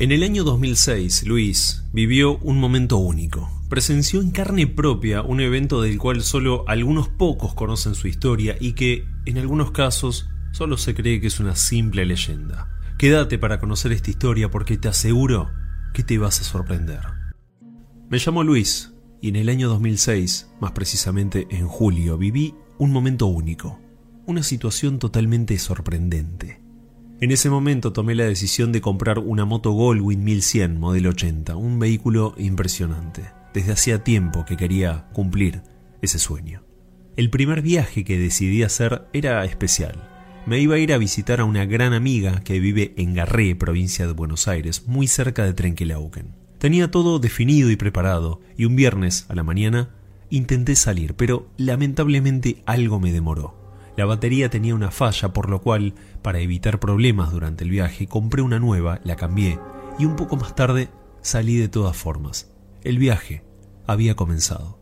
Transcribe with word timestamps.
En 0.00 0.12
el 0.12 0.22
año 0.22 0.44
2006, 0.44 1.26
Luis 1.26 1.82
vivió 1.92 2.38
un 2.38 2.60
momento 2.60 2.98
único. 2.98 3.50
Presenció 3.68 4.20
en 4.20 4.30
carne 4.30 4.68
propia 4.68 5.22
un 5.22 5.40
evento 5.40 5.82
del 5.82 5.98
cual 5.98 6.22
solo 6.22 6.62
algunos 6.68 7.08
pocos 7.08 7.52
conocen 7.54 7.96
su 7.96 8.06
historia 8.06 8.56
y 8.60 8.74
que, 8.74 9.08
en 9.26 9.38
algunos 9.38 9.72
casos, 9.72 10.30
solo 10.52 10.76
se 10.76 10.94
cree 10.94 11.20
que 11.20 11.26
es 11.26 11.40
una 11.40 11.56
simple 11.56 12.06
leyenda. 12.06 12.68
Quédate 12.96 13.38
para 13.38 13.58
conocer 13.58 13.90
esta 13.90 14.10
historia 14.10 14.52
porque 14.52 14.76
te 14.76 14.86
aseguro 14.86 15.50
que 15.92 16.04
te 16.04 16.16
vas 16.16 16.40
a 16.40 16.44
sorprender. 16.44 17.00
Me 18.08 18.18
llamo 18.18 18.44
Luis 18.44 18.92
y 19.20 19.30
en 19.30 19.34
el 19.34 19.48
año 19.48 19.68
2006, 19.68 20.48
más 20.60 20.70
precisamente 20.70 21.48
en 21.50 21.66
julio, 21.66 22.16
viví 22.16 22.54
un 22.78 22.92
momento 22.92 23.26
único, 23.26 23.80
una 24.26 24.44
situación 24.44 25.00
totalmente 25.00 25.58
sorprendente. 25.58 26.67
En 27.20 27.32
ese 27.32 27.50
momento 27.50 27.92
tomé 27.92 28.14
la 28.14 28.26
decisión 28.26 28.70
de 28.70 28.80
comprar 28.80 29.18
una 29.18 29.44
moto 29.44 29.72
Goldwyn 29.72 30.22
1100 30.22 30.78
modelo 30.78 31.10
80, 31.10 31.56
un 31.56 31.80
vehículo 31.80 32.32
impresionante. 32.38 33.24
Desde 33.52 33.72
hacía 33.72 34.04
tiempo 34.04 34.44
que 34.44 34.56
quería 34.56 35.08
cumplir 35.12 35.62
ese 36.00 36.20
sueño. 36.20 36.62
El 37.16 37.28
primer 37.28 37.60
viaje 37.60 38.04
que 38.04 38.20
decidí 38.20 38.62
hacer 38.62 39.08
era 39.12 39.44
especial. 39.44 40.08
Me 40.46 40.60
iba 40.60 40.76
a 40.76 40.78
ir 40.78 40.92
a 40.92 40.98
visitar 40.98 41.40
a 41.40 41.44
una 41.44 41.64
gran 41.64 41.92
amiga 41.92 42.40
que 42.44 42.60
vive 42.60 42.94
en 42.96 43.14
Garré, 43.14 43.56
provincia 43.56 44.06
de 44.06 44.12
Buenos 44.12 44.46
Aires, 44.46 44.86
muy 44.86 45.08
cerca 45.08 45.44
de 45.44 45.54
Trenquelauquen. 45.54 46.36
Tenía 46.58 46.92
todo 46.92 47.18
definido 47.18 47.72
y 47.72 47.76
preparado, 47.76 48.40
y 48.56 48.64
un 48.64 48.76
viernes 48.76 49.26
a 49.28 49.34
la 49.34 49.42
mañana 49.42 49.90
intenté 50.30 50.76
salir, 50.76 51.14
pero 51.14 51.48
lamentablemente 51.56 52.62
algo 52.64 53.00
me 53.00 53.10
demoró. 53.10 53.57
La 53.98 54.04
batería 54.04 54.48
tenía 54.48 54.76
una 54.76 54.92
falla, 54.92 55.32
por 55.32 55.50
lo 55.50 55.60
cual, 55.60 55.92
para 56.22 56.38
evitar 56.38 56.78
problemas 56.78 57.32
durante 57.32 57.64
el 57.64 57.70
viaje, 57.70 58.06
compré 58.06 58.42
una 58.42 58.60
nueva, 58.60 59.00
la 59.02 59.16
cambié 59.16 59.58
y 59.98 60.04
un 60.04 60.14
poco 60.14 60.36
más 60.36 60.54
tarde 60.54 60.88
salí 61.20 61.56
de 61.56 61.68
todas 61.68 61.96
formas. 61.96 62.48
El 62.84 62.96
viaje 62.98 63.42
había 63.88 64.14
comenzado. 64.14 64.78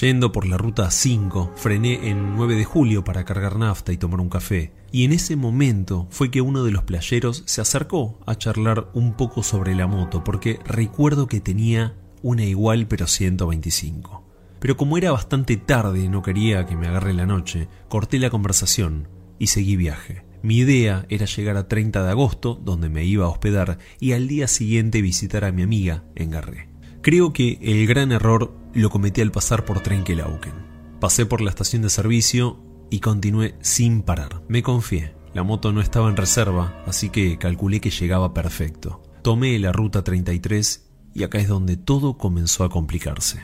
Yendo 0.00 0.32
por 0.32 0.46
la 0.46 0.56
ruta 0.56 0.90
5, 0.90 1.52
frené 1.56 2.08
en 2.08 2.36
9 2.36 2.54
de 2.54 2.64
julio 2.64 3.04
para 3.04 3.26
cargar 3.26 3.58
nafta 3.58 3.92
y 3.92 3.98
tomar 3.98 4.18
un 4.18 4.30
café, 4.30 4.72
y 4.90 5.04
en 5.04 5.12
ese 5.12 5.36
momento 5.36 6.06
fue 6.08 6.30
que 6.30 6.40
uno 6.40 6.64
de 6.64 6.70
los 6.70 6.84
playeros 6.84 7.42
se 7.44 7.60
acercó 7.60 8.18
a 8.24 8.34
charlar 8.36 8.88
un 8.94 9.12
poco 9.12 9.42
sobre 9.42 9.74
la 9.74 9.86
moto, 9.86 10.24
porque 10.24 10.58
recuerdo 10.64 11.26
que 11.26 11.42
tenía 11.42 11.98
una 12.22 12.44
igual 12.44 12.86
pero 12.88 13.08
125. 13.08 14.27
Pero 14.60 14.76
como 14.76 14.98
era 14.98 15.12
bastante 15.12 15.56
tarde 15.56 16.00
y 16.00 16.08
no 16.08 16.22
quería 16.22 16.66
que 16.66 16.76
me 16.76 16.88
agarre 16.88 17.14
la 17.14 17.26
noche, 17.26 17.68
corté 17.88 18.18
la 18.18 18.30
conversación 18.30 19.08
y 19.38 19.48
seguí 19.48 19.76
viaje. 19.76 20.24
Mi 20.42 20.58
idea 20.58 21.04
era 21.08 21.26
llegar 21.26 21.56
a 21.56 21.68
30 21.68 22.04
de 22.04 22.10
agosto, 22.10 22.54
donde 22.54 22.88
me 22.88 23.04
iba 23.04 23.26
a 23.26 23.28
hospedar, 23.28 23.78
y 23.98 24.12
al 24.12 24.28
día 24.28 24.46
siguiente 24.46 25.02
visitar 25.02 25.44
a 25.44 25.52
mi 25.52 25.62
amiga 25.62 26.04
en 26.14 26.30
Garré. 26.30 26.68
Creo 27.02 27.32
que 27.32 27.58
el 27.62 27.86
gran 27.86 28.12
error 28.12 28.54
lo 28.74 28.90
cometí 28.90 29.20
al 29.20 29.32
pasar 29.32 29.64
por 29.64 29.80
Trenquelauquen. 29.80 30.52
Pasé 31.00 31.26
por 31.26 31.40
la 31.40 31.50
estación 31.50 31.82
de 31.82 31.90
servicio 31.90 32.60
y 32.90 33.00
continué 33.00 33.56
sin 33.60 34.02
parar. 34.02 34.42
Me 34.48 34.62
confié. 34.62 35.14
La 35.34 35.42
moto 35.42 35.72
no 35.72 35.80
estaba 35.80 36.08
en 36.08 36.16
reserva, 36.16 36.82
así 36.86 37.10
que 37.10 37.38
calculé 37.38 37.80
que 37.80 37.90
llegaba 37.90 38.34
perfecto. 38.34 39.02
Tomé 39.22 39.58
la 39.58 39.72
ruta 39.72 40.02
33 40.02 40.90
y 41.14 41.22
acá 41.22 41.38
es 41.38 41.48
donde 41.48 41.76
todo 41.76 42.16
comenzó 42.16 42.64
a 42.64 42.70
complicarse. 42.70 43.42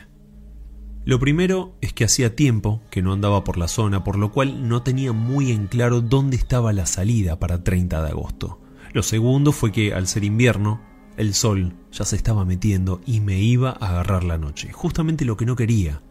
Lo 1.05 1.19
primero 1.19 1.75
es 1.81 1.93
que 1.93 2.03
hacía 2.03 2.35
tiempo 2.35 2.81
que 2.89 3.03
no 3.03 3.13
andaba 3.13 3.43
por 3.43 3.57
la 3.57 3.67
zona, 3.67 4.03
por 4.03 4.17
lo 4.17 4.31
cual 4.31 4.67
no 4.67 4.81
tenía 4.81 5.13
muy 5.13 5.51
en 5.51 5.67
claro 5.67 6.01
dónde 6.01 6.35
estaba 6.35 6.73
la 6.73 6.87
salida 6.87 7.37
para 7.37 7.63
30 7.63 8.01
de 8.01 8.09
agosto. 8.09 8.59
Lo 8.91 9.03
segundo 9.03 9.51
fue 9.51 9.71
que 9.71 9.93
al 9.93 10.07
ser 10.07 10.23
invierno, 10.23 10.81
el 11.15 11.35
sol 11.35 11.75
ya 11.91 12.05
se 12.05 12.15
estaba 12.15 12.43
metiendo 12.43 13.01
y 13.05 13.19
me 13.19 13.39
iba 13.39 13.69
a 13.69 13.89
agarrar 13.89 14.23
la 14.23 14.39
noche, 14.39 14.71
justamente 14.71 15.25
lo 15.25 15.37
que 15.37 15.45
no 15.45 15.55
quería. 15.55 16.01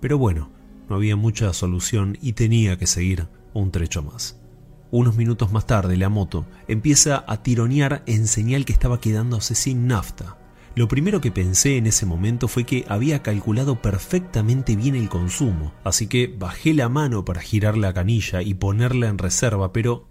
Pero 0.00 0.18
bueno, 0.18 0.50
no 0.88 0.94
había 0.94 1.16
mucha 1.16 1.52
solución 1.52 2.16
y 2.22 2.34
tenía 2.34 2.78
que 2.78 2.86
seguir 2.86 3.26
un 3.54 3.72
trecho 3.72 4.04
más. 4.04 4.38
Unos 4.92 5.16
minutos 5.16 5.50
más 5.50 5.66
tarde 5.66 5.96
la 5.96 6.08
moto 6.08 6.46
empieza 6.68 7.24
a 7.26 7.42
tironear 7.42 8.04
en 8.06 8.28
señal 8.28 8.64
que 8.64 8.72
estaba 8.72 9.00
quedándose 9.00 9.56
sin 9.56 9.88
nafta. 9.88 10.38
Lo 10.76 10.88
primero 10.88 11.20
que 11.20 11.30
pensé 11.30 11.76
en 11.76 11.86
ese 11.86 12.04
momento 12.04 12.48
fue 12.48 12.64
que 12.64 12.84
había 12.88 13.22
calculado 13.22 13.80
perfectamente 13.80 14.74
bien 14.74 14.96
el 14.96 15.08
consumo, 15.08 15.72
así 15.84 16.08
que 16.08 16.26
bajé 16.26 16.74
la 16.74 16.88
mano 16.88 17.24
para 17.24 17.40
girar 17.40 17.76
la 17.76 17.94
canilla 17.94 18.42
y 18.42 18.54
ponerla 18.54 19.06
en 19.06 19.18
reserva, 19.18 19.72
pero 19.72 20.08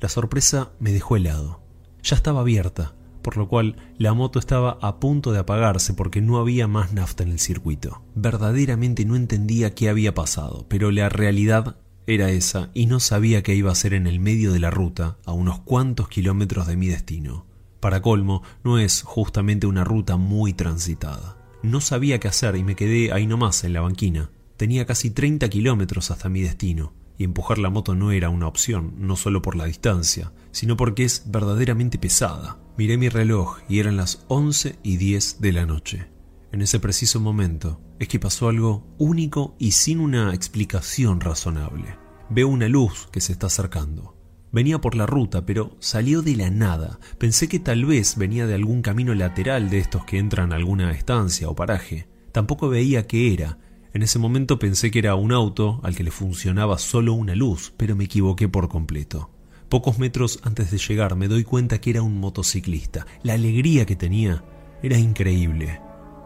la 0.00 0.10
sorpresa 0.10 0.72
me 0.80 0.92
dejó 0.92 1.16
helado. 1.16 1.62
Ya 2.02 2.14
estaba 2.16 2.40
abierta, 2.40 2.94
por 3.22 3.38
lo 3.38 3.48
cual 3.48 3.76
la 3.96 4.12
moto 4.12 4.38
estaba 4.38 4.76
a 4.82 5.00
punto 5.00 5.32
de 5.32 5.38
apagarse 5.38 5.94
porque 5.94 6.20
no 6.20 6.36
había 6.36 6.68
más 6.68 6.92
nafta 6.92 7.22
en 7.22 7.30
el 7.30 7.38
circuito. 7.38 8.02
Verdaderamente 8.14 9.06
no 9.06 9.16
entendía 9.16 9.74
qué 9.74 9.88
había 9.88 10.12
pasado, 10.14 10.66
pero 10.68 10.90
la 10.90 11.08
realidad 11.08 11.76
era 12.06 12.30
esa 12.30 12.70
y 12.74 12.84
no 12.84 13.00
sabía 13.00 13.42
qué 13.42 13.54
iba 13.54 13.70
a 13.70 13.72
hacer 13.72 13.94
en 13.94 14.06
el 14.06 14.20
medio 14.20 14.52
de 14.52 14.58
la 14.60 14.70
ruta, 14.70 15.16
a 15.24 15.32
unos 15.32 15.60
cuantos 15.60 16.08
kilómetros 16.08 16.66
de 16.66 16.76
mi 16.76 16.88
destino. 16.88 17.46
Para 17.82 18.00
colmo, 18.00 18.44
no 18.62 18.78
es 18.78 19.02
justamente 19.02 19.66
una 19.66 19.82
ruta 19.82 20.16
muy 20.16 20.52
transitada. 20.52 21.36
No 21.64 21.80
sabía 21.80 22.20
qué 22.20 22.28
hacer 22.28 22.54
y 22.54 22.62
me 22.62 22.76
quedé 22.76 23.12
ahí 23.12 23.26
nomás 23.26 23.64
en 23.64 23.72
la 23.72 23.80
banquina. 23.80 24.30
Tenía 24.56 24.86
casi 24.86 25.10
30 25.10 25.48
kilómetros 25.48 26.12
hasta 26.12 26.28
mi 26.28 26.42
destino, 26.42 26.92
y 27.18 27.24
empujar 27.24 27.58
la 27.58 27.70
moto 27.70 27.96
no 27.96 28.12
era 28.12 28.30
una 28.30 28.46
opción, 28.46 28.94
no 28.98 29.16
solo 29.16 29.42
por 29.42 29.56
la 29.56 29.64
distancia, 29.64 30.32
sino 30.52 30.76
porque 30.76 31.02
es 31.02 31.24
verdaderamente 31.26 31.98
pesada. 31.98 32.60
Miré 32.78 32.98
mi 32.98 33.08
reloj 33.08 33.58
y 33.68 33.80
eran 33.80 33.96
las 33.96 34.26
11 34.28 34.78
y 34.84 34.96
10 34.98 35.40
de 35.40 35.52
la 35.52 35.66
noche. 35.66 36.06
En 36.52 36.62
ese 36.62 36.78
preciso 36.78 37.18
momento 37.18 37.80
es 37.98 38.06
que 38.06 38.20
pasó 38.20 38.48
algo 38.48 38.86
único 38.98 39.56
y 39.58 39.72
sin 39.72 39.98
una 39.98 40.32
explicación 40.34 41.20
razonable. 41.20 41.96
Veo 42.30 42.46
una 42.46 42.68
luz 42.68 43.08
que 43.10 43.20
se 43.20 43.32
está 43.32 43.48
acercando. 43.48 44.21
Venía 44.52 44.82
por 44.82 44.94
la 44.94 45.06
ruta, 45.06 45.46
pero 45.46 45.74
salió 45.80 46.20
de 46.20 46.36
la 46.36 46.50
nada. 46.50 47.00
Pensé 47.16 47.48
que 47.48 47.58
tal 47.58 47.86
vez 47.86 48.16
venía 48.18 48.46
de 48.46 48.54
algún 48.54 48.82
camino 48.82 49.14
lateral 49.14 49.70
de 49.70 49.78
estos 49.78 50.04
que 50.04 50.18
entran 50.18 50.52
a 50.52 50.56
alguna 50.56 50.92
estancia 50.92 51.48
o 51.48 51.56
paraje. 51.56 52.06
Tampoco 52.32 52.68
veía 52.68 53.06
qué 53.06 53.32
era. 53.32 53.58
En 53.94 54.02
ese 54.02 54.18
momento 54.18 54.58
pensé 54.58 54.90
que 54.90 54.98
era 54.98 55.14
un 55.14 55.32
auto 55.32 55.80
al 55.82 55.96
que 55.96 56.04
le 56.04 56.10
funcionaba 56.10 56.78
solo 56.78 57.14
una 57.14 57.34
luz, 57.34 57.72
pero 57.78 57.96
me 57.96 58.04
equivoqué 58.04 58.46
por 58.46 58.68
completo. 58.68 59.30
Pocos 59.70 59.98
metros 59.98 60.38
antes 60.42 60.70
de 60.70 60.76
llegar 60.76 61.16
me 61.16 61.28
doy 61.28 61.44
cuenta 61.44 61.80
que 61.80 61.88
era 61.88 62.02
un 62.02 62.20
motociclista. 62.20 63.06
La 63.22 63.32
alegría 63.32 63.86
que 63.86 63.96
tenía 63.96 64.44
era 64.82 64.98
increíble. 64.98 65.80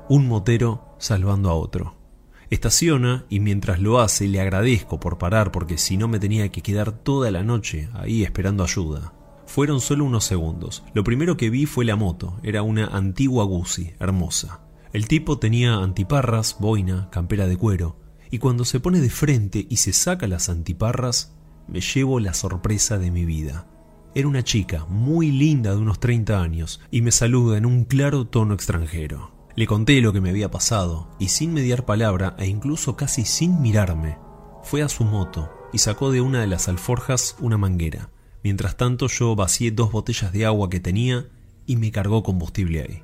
Un 0.08 0.26
motero 0.26 0.96
salvando 0.98 1.48
a 1.48 1.54
otro. 1.54 2.05
Estaciona 2.48 3.24
y 3.28 3.40
mientras 3.40 3.80
lo 3.80 4.00
hace 4.00 4.28
le 4.28 4.40
agradezco 4.40 5.00
por 5.00 5.18
parar 5.18 5.50
porque 5.50 5.78
si 5.78 5.96
no 5.96 6.06
me 6.06 6.20
tenía 6.20 6.50
que 6.50 6.62
quedar 6.62 6.92
toda 6.92 7.30
la 7.30 7.42
noche 7.42 7.88
ahí 7.94 8.22
esperando 8.22 8.62
ayuda. 8.62 9.12
Fueron 9.46 9.80
solo 9.80 10.04
unos 10.04 10.24
segundos. 10.24 10.84
Lo 10.94 11.02
primero 11.04 11.36
que 11.36 11.50
vi 11.50 11.66
fue 11.66 11.84
la 11.84 11.96
moto. 11.96 12.38
Era 12.42 12.62
una 12.62 12.86
antigua 12.86 13.44
Guzzi, 13.44 13.92
hermosa. 13.98 14.60
El 14.92 15.08
tipo 15.08 15.38
tenía 15.38 15.74
antiparras, 15.74 16.56
boina, 16.60 17.08
campera 17.10 17.46
de 17.46 17.56
cuero. 17.56 17.98
Y 18.30 18.38
cuando 18.38 18.64
se 18.64 18.80
pone 18.80 19.00
de 19.00 19.10
frente 19.10 19.66
y 19.68 19.76
se 19.76 19.92
saca 19.92 20.26
las 20.26 20.48
antiparras, 20.48 21.36
me 21.68 21.80
llevo 21.80 22.20
la 22.20 22.34
sorpresa 22.34 22.98
de 22.98 23.10
mi 23.10 23.24
vida. 23.24 23.68
Era 24.14 24.28
una 24.28 24.42
chica 24.42 24.86
muy 24.88 25.30
linda 25.30 25.72
de 25.72 25.76
unos 25.76 26.00
30 26.00 26.40
años 26.40 26.80
y 26.90 27.02
me 27.02 27.12
saluda 27.12 27.58
en 27.58 27.66
un 27.66 27.84
claro 27.84 28.26
tono 28.26 28.54
extranjero. 28.54 29.35
Le 29.56 29.66
conté 29.66 30.02
lo 30.02 30.12
que 30.12 30.20
me 30.20 30.28
había 30.28 30.50
pasado 30.50 31.08
y 31.18 31.28
sin 31.28 31.54
mediar 31.54 31.86
palabra 31.86 32.36
e 32.38 32.46
incluso 32.46 32.94
casi 32.94 33.24
sin 33.24 33.62
mirarme, 33.62 34.18
fue 34.62 34.82
a 34.82 34.88
su 34.90 35.02
moto 35.04 35.50
y 35.72 35.78
sacó 35.78 36.10
de 36.10 36.20
una 36.20 36.42
de 36.42 36.46
las 36.46 36.68
alforjas 36.68 37.36
una 37.40 37.56
manguera. 37.56 38.10
Mientras 38.44 38.76
tanto 38.76 39.08
yo 39.08 39.34
vacié 39.34 39.70
dos 39.70 39.92
botellas 39.92 40.30
de 40.30 40.44
agua 40.44 40.68
que 40.68 40.78
tenía 40.78 41.26
y 41.64 41.76
me 41.76 41.90
cargó 41.90 42.22
combustible 42.22 42.82
ahí. 42.82 43.02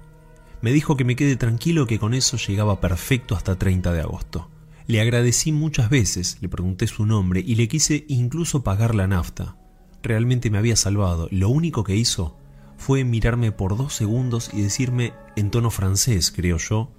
Me 0.61 0.73
dijo 0.73 0.95
que 0.97 1.05
me 1.05 1.17
quede 1.17 1.37
tranquilo 1.37 1.87
que 1.87 1.99
con 1.99 2.13
eso 2.13 2.37
llegaba 2.37 2.81
perfecto 2.81 3.35
hasta 3.35 3.59
30 3.59 3.91
de 3.95 4.01
agosto. 4.03 4.51
Le 4.87 5.01
agradecí 5.01 5.53
muchas 5.53 5.89
veces, 5.89 6.37
le 6.43 6.51
pregunté 6.51 6.87
su 6.87 7.07
nombre 7.07 7.41
y 7.41 7.55
le 7.55 7.67
quise 7.67 8.05
incluso 8.09 8.63
pagar 8.63 8.95
la 8.95 9.07
nafta. 9.07 9.57
Realmente 10.03 10.51
me 10.51 10.59
había 10.59 10.77
salvado. 10.77 11.29
Lo 11.31 11.49
único 11.49 11.83
que 11.83 11.97
hizo 11.97 12.37
fue 12.83 13.05
mirarme 13.05 13.53
por 13.53 13.77
dos 13.77 13.95
segundos 13.95 14.51
y 14.53 14.61
decirme 14.61 15.13
en 15.37 15.53
tono 15.53 15.71
francés, 15.71 16.33
creo 16.33 16.59
yo, 16.59 16.91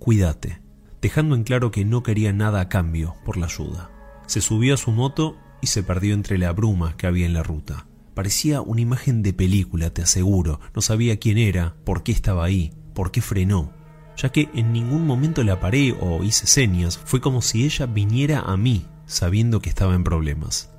cuídate, 0.00 0.60
dejando 1.00 1.36
en 1.36 1.44
claro 1.44 1.70
que 1.70 1.84
no 1.84 2.02
quería 2.02 2.32
nada 2.32 2.60
a 2.60 2.68
cambio 2.68 3.14
por 3.24 3.36
la 3.36 3.46
ayuda. 3.46 3.92
Se 4.26 4.40
subió 4.40 4.74
a 4.74 4.76
su 4.76 4.90
moto 4.90 5.36
y 5.60 5.68
se 5.68 5.84
perdió 5.84 6.14
entre 6.14 6.36
la 6.36 6.50
bruma 6.50 6.96
que 6.96 7.06
había 7.06 7.26
en 7.26 7.32
la 7.32 7.44
ruta. 7.44 7.86
Parecía 8.12 8.60
una 8.60 8.80
imagen 8.80 9.22
de 9.22 9.32
película, 9.32 9.90
te 9.90 10.02
aseguro. 10.02 10.58
No 10.74 10.82
sabía 10.82 11.20
quién 11.20 11.38
era, 11.38 11.76
por 11.84 12.02
qué 12.02 12.10
estaba 12.10 12.44
ahí, 12.44 12.72
por 12.92 13.12
qué 13.12 13.22
frenó, 13.22 13.72
ya 14.16 14.32
que 14.32 14.48
en 14.52 14.72
ningún 14.72 15.06
momento 15.06 15.44
la 15.44 15.60
paré 15.60 15.96
o 16.00 16.24
hice 16.24 16.48
señas. 16.48 16.98
Fue 17.04 17.20
como 17.20 17.40
si 17.40 17.64
ella 17.64 17.86
viniera 17.86 18.40
a 18.40 18.56
mí, 18.56 18.84
sabiendo 19.06 19.60
que 19.60 19.68
estaba 19.68 19.94
en 19.94 20.02
problemas. 20.02 20.72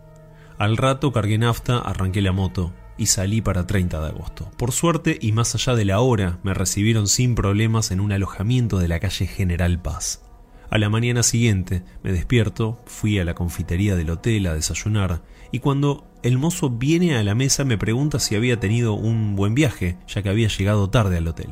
Al 0.57 0.75
rato 0.75 1.13
cargué 1.13 1.37
nafta, 1.37 1.77
arranqué 1.77 2.21
la 2.21 2.33
moto 2.33 2.73
y 2.97 3.07
salí 3.07 3.41
para 3.41 3.67
30 3.67 3.99
de 3.99 4.07
agosto. 4.07 4.51
Por 4.57 4.71
suerte 4.71 5.17
y 5.19 5.31
más 5.31 5.55
allá 5.55 5.75
de 5.75 5.85
la 5.85 5.99
hora, 5.99 6.39
me 6.43 6.53
recibieron 6.53 7.07
sin 7.07 7.35
problemas 7.35 7.91
en 7.91 7.99
un 7.99 8.11
alojamiento 8.11 8.79
de 8.79 8.87
la 8.87 8.99
calle 8.99 9.27
General 9.27 9.81
Paz. 9.81 10.23
A 10.69 10.77
la 10.77 10.89
mañana 10.89 11.21
siguiente 11.21 11.83
me 12.01 12.13
despierto, 12.13 12.79
fui 12.85 13.19
a 13.19 13.25
la 13.25 13.33
confitería 13.33 13.95
del 13.95 14.09
hotel 14.09 14.47
a 14.47 14.53
desayunar 14.53 15.21
y 15.51 15.59
cuando 15.59 16.07
el 16.23 16.37
mozo 16.37 16.69
viene 16.69 17.17
a 17.17 17.23
la 17.23 17.35
mesa 17.35 17.65
me 17.65 17.77
pregunta 17.77 18.19
si 18.19 18.35
había 18.35 18.59
tenido 18.59 18.93
un 18.93 19.35
buen 19.35 19.53
viaje, 19.53 19.97
ya 20.07 20.21
que 20.21 20.29
había 20.29 20.47
llegado 20.47 20.89
tarde 20.89 21.17
al 21.17 21.27
hotel. 21.27 21.49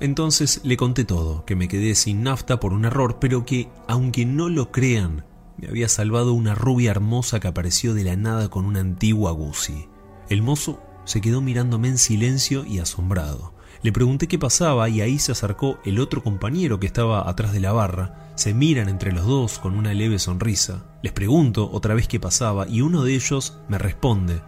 Entonces 0.00 0.60
le 0.64 0.76
conté 0.76 1.04
todo, 1.04 1.44
que 1.44 1.56
me 1.56 1.66
quedé 1.66 1.94
sin 1.94 2.22
nafta 2.22 2.60
por 2.60 2.72
un 2.72 2.84
error, 2.84 3.18
pero 3.20 3.46
que, 3.46 3.68
aunque 3.86 4.26
no 4.26 4.48
lo 4.48 4.70
crean, 4.70 5.24
me 5.56 5.68
había 5.68 5.88
salvado 5.88 6.34
una 6.34 6.54
rubia 6.54 6.90
hermosa 6.90 7.40
que 7.40 7.48
apareció 7.48 7.94
de 7.94 8.04
la 8.04 8.16
nada 8.16 8.48
con 8.48 8.64
una 8.64 8.80
antigua 8.80 9.32
Guzzi. 9.32 9.88
El 10.28 10.42
mozo 10.42 10.82
se 11.04 11.20
quedó 11.20 11.40
mirándome 11.40 11.88
en 11.88 11.98
silencio 11.98 12.64
y 12.64 12.80
asombrado. 12.80 13.54
Le 13.82 13.92
pregunté 13.92 14.26
qué 14.26 14.38
pasaba 14.38 14.88
y 14.88 15.00
ahí 15.00 15.18
se 15.18 15.32
acercó 15.32 15.78
el 15.84 16.00
otro 16.00 16.22
compañero 16.22 16.80
que 16.80 16.86
estaba 16.86 17.28
atrás 17.28 17.52
de 17.52 17.60
la 17.60 17.72
barra. 17.72 18.32
Se 18.34 18.52
miran 18.52 18.88
entre 18.88 19.12
los 19.12 19.24
dos 19.24 19.58
con 19.58 19.76
una 19.76 19.94
leve 19.94 20.18
sonrisa. 20.18 20.84
Les 21.02 21.12
pregunto 21.12 21.70
otra 21.72 21.94
vez 21.94 22.08
qué 22.08 22.18
pasaba 22.18 22.68
y 22.68 22.82
uno 22.82 23.04
de 23.04 23.14
ellos 23.14 23.58
me 23.68 23.78
responde, 23.78 24.42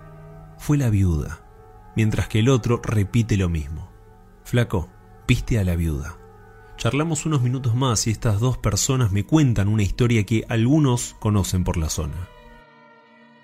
fue 0.59 0.77
la 0.77 0.91
viuda, 0.91 1.41
mientras 1.97 2.29
que 2.29 2.41
el 2.41 2.50
otro 2.50 2.81
repite 2.83 3.37
lo 3.37 3.49
mismo. 3.49 3.91
Flaco, 4.44 4.91
viste 5.26 5.59
a 5.59 5.65
la 5.65 5.76
viuda. 5.76 6.19
Charlamos 6.76 7.25
unos 7.25 7.41
minutos 7.41 7.75
más 7.75 8.06
y 8.06 8.11
estas 8.11 8.41
dos 8.41 8.59
personas 8.59 9.12
me 9.12 9.25
cuentan 9.25 9.69
una 9.69 9.83
historia 9.83 10.25
que 10.25 10.44
algunos 10.49 11.15
conocen 11.21 11.62
por 11.65 11.76
la 11.76 11.88
zona. 11.88 12.29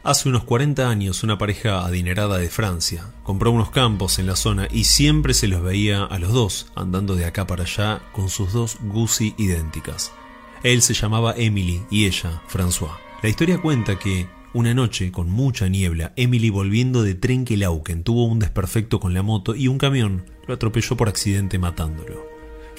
Hace 0.06 0.28
unos 0.28 0.44
40 0.44 0.88
años 0.88 1.24
una 1.24 1.36
pareja 1.36 1.84
adinerada 1.84 2.38
de 2.38 2.48
Francia 2.48 3.10
compró 3.24 3.50
unos 3.50 3.72
campos 3.72 4.20
en 4.20 4.28
la 4.28 4.36
zona 4.36 4.68
y 4.70 4.84
siempre 4.84 5.34
se 5.34 5.48
los 5.48 5.64
veía 5.64 6.04
a 6.04 6.20
los 6.20 6.32
dos 6.32 6.70
andando 6.76 7.16
de 7.16 7.24
acá 7.24 7.48
para 7.48 7.64
allá 7.64 8.02
con 8.12 8.28
sus 8.28 8.52
dos 8.52 8.78
Guzzi 8.82 9.34
idénticas. 9.36 10.12
Él 10.62 10.80
se 10.82 10.94
llamaba 10.94 11.34
Emily 11.36 11.82
y 11.90 12.06
ella 12.06 12.40
François. 12.48 12.92
La 13.20 13.28
historia 13.28 13.60
cuenta 13.60 13.98
que 13.98 14.28
una 14.54 14.74
noche, 14.74 15.10
con 15.10 15.28
mucha 15.28 15.66
niebla, 15.68 16.12
Emily 16.14 16.50
volviendo 16.50 17.02
de 17.02 17.16
Trenquelauquen 17.16 18.04
tuvo 18.04 18.26
un 18.26 18.38
desperfecto 18.38 19.00
con 19.00 19.12
la 19.12 19.24
moto 19.24 19.56
y 19.56 19.66
un 19.66 19.76
camión 19.76 20.24
lo 20.46 20.54
atropelló 20.54 20.96
por 20.96 21.08
accidente 21.08 21.58
matándolo. 21.58 22.24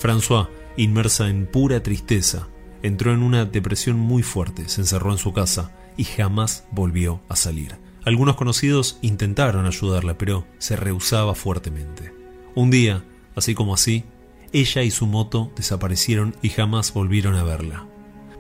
François, 0.02 0.48
inmersa 0.78 1.28
en 1.28 1.46
pura 1.46 1.84
tristeza, 1.84 2.48
entró 2.84 3.12
en 3.12 3.22
una 3.22 3.44
depresión 3.44 4.00
muy 4.00 4.24
fuerte, 4.24 4.70
se 4.70 4.80
encerró 4.80 5.12
en 5.12 5.18
su 5.18 5.34
casa 5.34 5.77
y 5.98 6.06
jamás 6.06 6.66
volvió 6.72 7.22
a 7.28 7.36
salir. 7.36 7.78
Algunos 8.06 8.38
conocidos 8.38 9.00
intentaron 9.02 9.66
ayudarla, 9.66 10.18
pero 10.18 10.46
se 10.60 10.78
rehusaba 10.78 11.36
fuertemente. 11.36 12.14
Un 12.56 12.72
día, 12.72 13.04
así 13.36 13.54
como 13.54 13.74
así, 13.74 14.06
ella 14.54 14.84
y 14.84 14.92
su 14.92 15.08
moto 15.08 15.52
desaparecieron 15.56 16.36
y 16.42 16.50
jamás 16.50 16.94
volvieron 16.94 17.36
a 17.36 17.44
verla. 17.44 17.86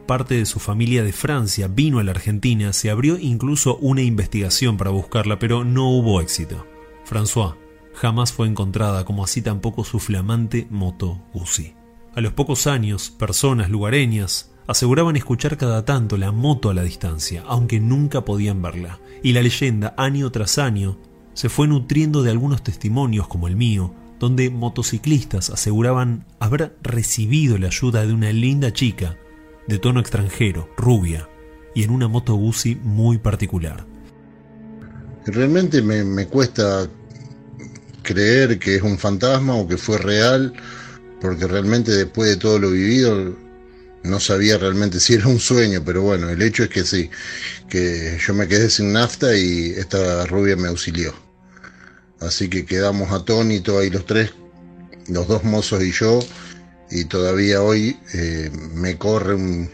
Parte 0.07 0.35
de 0.35 0.45
su 0.45 0.59
familia 0.59 1.03
de 1.03 1.11
Francia 1.11 1.67
vino 1.67 1.99
a 1.99 2.03
la 2.03 2.11
Argentina, 2.11 2.71
se 2.71 2.89
abrió 2.89 3.17
incluso 3.19 3.75
una 3.77 4.01
investigación 4.01 4.77
para 4.77 4.91
buscarla, 4.91 5.37
pero 5.37 5.65
no 5.65 5.89
hubo 5.89 6.21
éxito. 6.21 6.65
François 7.05 7.55
jamás 7.93 8.31
fue 8.31 8.47
encontrada, 8.47 9.03
como 9.03 9.23
así 9.23 9.41
tampoco 9.41 9.83
su 9.83 9.99
flamante 9.99 10.67
moto 10.69 11.21
Uzi. 11.33 11.73
A 12.15 12.21
los 12.21 12.31
pocos 12.31 12.67
años, 12.67 13.09
personas 13.09 13.69
lugareñas 13.69 14.53
aseguraban 14.67 15.15
escuchar 15.15 15.57
cada 15.57 15.85
tanto 15.85 16.17
la 16.17 16.31
moto 16.31 16.69
a 16.69 16.73
la 16.73 16.83
distancia, 16.83 17.43
aunque 17.47 17.79
nunca 17.79 18.25
podían 18.25 18.61
verla, 18.61 18.99
y 19.23 19.31
la 19.33 19.41
leyenda, 19.41 19.95
año 19.97 20.29
tras 20.31 20.57
año, 20.57 20.97
se 21.33 21.49
fue 21.49 21.67
nutriendo 21.67 22.21
de 22.21 22.31
algunos 22.31 22.63
testimonios 22.63 23.27
como 23.27 23.47
el 23.47 23.55
mío, 23.55 23.93
donde 24.19 24.49
motociclistas 24.49 25.49
aseguraban 25.49 26.25
haber 26.39 26.75
recibido 26.81 27.57
la 27.57 27.67
ayuda 27.67 28.05
de 28.05 28.13
una 28.13 28.31
linda 28.33 28.73
chica, 28.73 29.17
de 29.67 29.79
tono 29.79 29.99
extranjero, 29.99 30.69
rubia, 30.75 31.29
y 31.73 31.83
en 31.83 31.91
una 31.91 32.07
moto 32.07 32.35
Guzzi 32.35 32.75
muy 32.75 33.19
particular. 33.19 33.85
Realmente 35.25 35.81
me, 35.81 36.03
me 36.03 36.27
cuesta 36.27 36.89
creer 38.01 38.57
que 38.57 38.75
es 38.75 38.81
un 38.81 38.97
fantasma 38.97 39.55
o 39.55 39.67
que 39.67 39.77
fue 39.77 39.97
real, 39.97 40.53
porque 41.21 41.47
realmente 41.47 41.91
después 41.91 42.29
de 42.29 42.37
todo 42.37 42.59
lo 42.59 42.71
vivido 42.71 43.35
no 44.07 44.19
sabía 44.19 44.57
realmente 44.57 44.99
si 44.99 45.13
era 45.13 45.27
un 45.27 45.39
sueño, 45.39 45.83
pero 45.85 46.01
bueno, 46.01 46.29
el 46.29 46.41
hecho 46.41 46.63
es 46.63 46.69
que 46.69 46.83
sí, 46.83 47.09
que 47.69 48.17
yo 48.25 48.33
me 48.33 48.47
quedé 48.47 48.69
sin 48.69 48.93
nafta 48.93 49.35
y 49.37 49.71
esta 49.71 50.25
rubia 50.25 50.55
me 50.55 50.67
auxilió. 50.67 51.13
Así 52.19 52.49
que 52.49 52.65
quedamos 52.65 53.11
atónitos 53.11 53.79
ahí 53.79 53.89
los 53.89 54.05
tres, 54.05 54.33
los 55.07 55.27
dos 55.27 55.43
mozos 55.43 55.83
y 55.83 55.91
yo, 55.91 56.19
y 56.89 57.05
todavía 57.05 57.61
hoy 57.61 57.99
eh, 58.13 58.49
me 58.73 58.97
corre 58.97 59.35
un... 59.35 59.69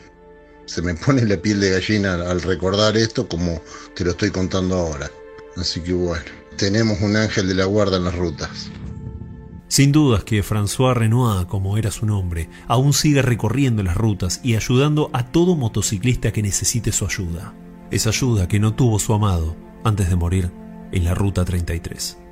se 0.66 0.82
me 0.82 0.94
pone 0.96 1.26
la 1.26 1.38
piel 1.38 1.60
de 1.60 1.72
gallina 1.72 2.16
al 2.16 2.42
recordar 2.42 2.98
esto 2.98 3.28
como 3.28 3.62
te 3.96 4.04
lo 4.04 4.12
estoy 4.12 4.32
contando 4.32 4.76
ahora. 4.76 5.10
Así 5.56 5.80
que 5.82 5.94
bueno, 5.94 6.26
tenemos 6.58 7.00
un 7.02 7.16
ángel 7.16 7.48
de 7.48 7.56
la 7.56 7.66
guarda 7.66 7.98
en 7.98 8.06
las 8.06 8.16
rutas. 8.16 8.50
Sin 9.74 9.92
dudas 9.92 10.24
que 10.24 10.44
François 10.44 10.94
Renoir, 10.94 11.48
como 11.48 11.80
era 11.80 11.90
su 11.90 12.06
nombre, 12.06 12.48
aún 12.68 12.94
sigue 12.94 13.24
recorriendo 13.24 13.82
las 13.82 13.98
rutas 13.98 14.40
y 14.44 14.56
ayudando 14.56 15.10
a 15.14 15.32
todo 15.32 15.56
motociclista 15.56 16.32
que 16.32 16.44
necesite 16.44 16.92
su 16.92 17.08
ayuda. 17.08 17.56
Esa 17.90 18.10
ayuda 18.10 18.48
que 18.48 18.60
no 18.60 18.76
tuvo 18.76 19.00
su 19.00 19.16
amado 19.16 19.56
antes 19.84 20.12
de 20.12 20.16
morir 20.16 20.52
en 20.92 21.04
la 21.04 21.16
Ruta 21.16 21.44
33. 21.44 22.23